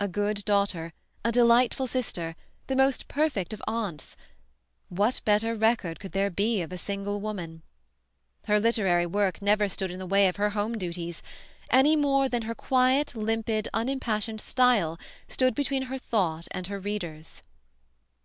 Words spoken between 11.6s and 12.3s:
any more